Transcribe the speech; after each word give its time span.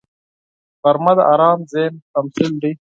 غرمه 0.81 1.13
د 1.17 1.19
آرام 1.33 1.59
ذهن 1.71 1.93
تمثیل 2.13 2.51
دی 2.61 2.71